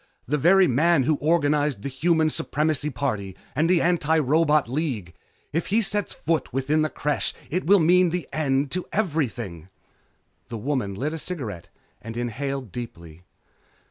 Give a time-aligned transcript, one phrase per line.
[0.27, 5.13] The very man who organized the Human Supremacy Party and the Antirobot League!
[5.53, 9.67] If he sets foot within the Creche it will mean an end to everything!"
[10.49, 11.69] The woman lit a cigarette
[12.01, 13.25] and inhaled deeply.